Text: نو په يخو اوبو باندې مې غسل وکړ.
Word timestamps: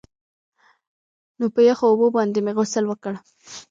نو 1.39 1.45
په 1.53 1.59
يخو 1.69 1.85
اوبو 1.89 2.07
باندې 2.15 2.39
مې 2.45 2.51
غسل 2.57 2.85
وکړ. 2.87 3.13